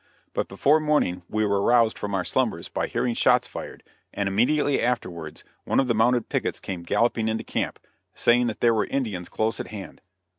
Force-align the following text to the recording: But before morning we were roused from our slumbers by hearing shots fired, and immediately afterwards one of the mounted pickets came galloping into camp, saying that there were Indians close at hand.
But 0.33 0.47
before 0.47 0.79
morning 0.79 1.21
we 1.29 1.45
were 1.45 1.61
roused 1.61 1.99
from 1.99 2.15
our 2.15 2.25
slumbers 2.25 2.69
by 2.69 2.87
hearing 2.87 3.13
shots 3.13 3.47
fired, 3.47 3.83
and 4.11 4.27
immediately 4.27 4.81
afterwards 4.81 5.43
one 5.63 5.79
of 5.79 5.87
the 5.87 5.93
mounted 5.93 6.27
pickets 6.27 6.59
came 6.59 6.81
galloping 6.81 7.27
into 7.27 7.43
camp, 7.43 7.77
saying 8.15 8.47
that 8.47 8.61
there 8.61 8.73
were 8.73 8.85
Indians 8.87 9.29
close 9.29 9.59
at 9.59 9.67
hand. 9.67 10.01